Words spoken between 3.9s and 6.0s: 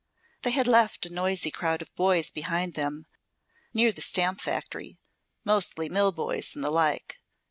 the stamp Factory, mostly